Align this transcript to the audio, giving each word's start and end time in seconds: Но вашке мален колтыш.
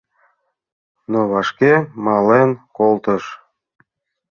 Но 1.11 1.19
вашке 1.31 1.73
мален 2.05 2.49
колтыш. 2.77 3.23